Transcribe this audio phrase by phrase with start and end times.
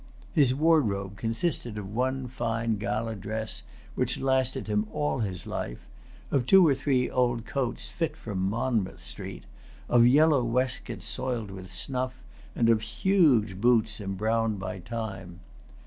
[0.33, 3.61] His wardrobe consisted of one fine gala dress,
[3.93, 5.85] which lasted[Pg 275] him all his life;
[6.31, 9.43] of two or three old coats fit for Monmouth Street,
[9.87, 12.15] of yellow waistcoats soiled with snuff,
[12.55, 15.39] and of huge boots embrowned by time.